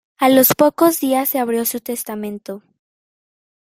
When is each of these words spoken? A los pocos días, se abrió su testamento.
A 0.17 0.29
los 0.29 0.53
pocos 0.57 0.99
días, 0.99 1.29
se 1.29 1.37
abrió 1.37 1.63
su 1.63 1.79
testamento. 1.79 2.63